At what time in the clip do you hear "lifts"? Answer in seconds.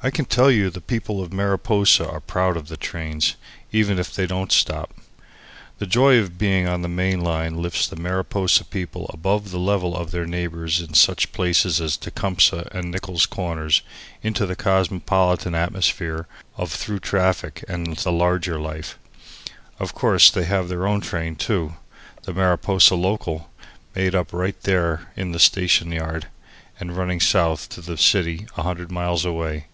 7.60-7.88